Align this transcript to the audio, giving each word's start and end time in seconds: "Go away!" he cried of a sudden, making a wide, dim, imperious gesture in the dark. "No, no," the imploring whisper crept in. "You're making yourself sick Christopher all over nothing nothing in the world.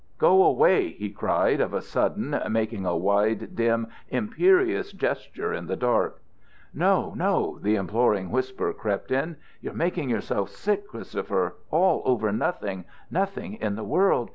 "Go 0.17 0.41
away!" 0.43 0.93
he 0.93 1.11
cried 1.11 1.61
of 1.61 1.75
a 1.75 1.79
sudden, 1.83 2.35
making 2.49 2.87
a 2.87 2.97
wide, 2.97 3.55
dim, 3.55 3.85
imperious 4.09 4.91
gesture 4.93 5.53
in 5.53 5.67
the 5.67 5.75
dark. 5.75 6.23
"No, 6.73 7.13
no," 7.15 7.59
the 7.61 7.75
imploring 7.75 8.31
whisper 8.31 8.73
crept 8.73 9.11
in. 9.11 9.35
"You're 9.61 9.73
making 9.75 10.09
yourself 10.09 10.49
sick 10.49 10.87
Christopher 10.87 11.55
all 11.69 12.01
over 12.03 12.31
nothing 12.31 12.85
nothing 13.11 13.53
in 13.61 13.75
the 13.75 13.83
world. 13.83 14.29